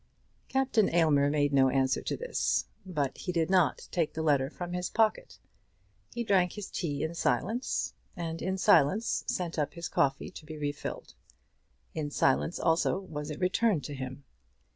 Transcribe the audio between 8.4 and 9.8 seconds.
in silence sent up